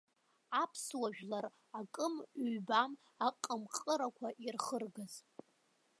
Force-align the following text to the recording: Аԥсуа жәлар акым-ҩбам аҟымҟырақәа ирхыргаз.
Аԥсуа 0.61 1.07
жәлар 1.15 1.45
акым-ҩбам 1.79 2.91
аҟымҟырақәа 3.27 4.27
ирхыргаз. 4.45 5.13